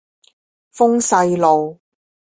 [0.73, 1.79] 豐勢路